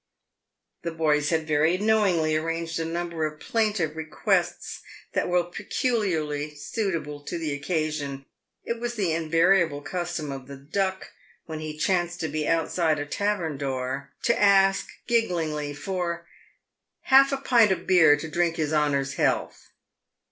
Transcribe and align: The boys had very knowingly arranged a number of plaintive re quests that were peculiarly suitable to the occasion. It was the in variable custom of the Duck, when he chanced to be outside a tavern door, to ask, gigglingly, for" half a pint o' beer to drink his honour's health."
The 0.81 0.89
boys 0.89 1.29
had 1.29 1.45
very 1.45 1.77
knowingly 1.77 2.35
arranged 2.35 2.79
a 2.79 2.85
number 2.85 3.23
of 3.23 3.39
plaintive 3.39 3.95
re 3.95 4.05
quests 4.05 4.81
that 5.13 5.29
were 5.29 5.43
peculiarly 5.43 6.55
suitable 6.55 7.19
to 7.21 7.37
the 7.37 7.53
occasion. 7.53 8.25
It 8.65 8.79
was 8.79 8.95
the 8.95 9.13
in 9.13 9.29
variable 9.29 9.83
custom 9.83 10.31
of 10.31 10.47
the 10.47 10.55
Duck, 10.57 11.11
when 11.45 11.59
he 11.59 11.77
chanced 11.77 12.19
to 12.21 12.29
be 12.29 12.47
outside 12.47 12.97
a 12.97 13.05
tavern 13.05 13.59
door, 13.59 14.09
to 14.23 14.35
ask, 14.41 14.87
gigglingly, 15.07 15.75
for" 15.75 16.25
half 17.13 17.31
a 17.31 17.37
pint 17.37 17.71
o' 17.71 17.75
beer 17.75 18.17
to 18.17 18.27
drink 18.27 18.55
his 18.55 18.73
honour's 18.73 19.13
health." 19.13 19.69